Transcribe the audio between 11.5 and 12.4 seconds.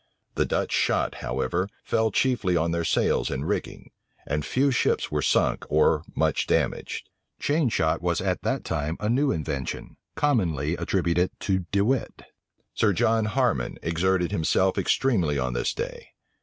De Wit.